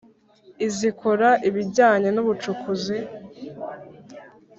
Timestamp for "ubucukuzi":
2.23-2.97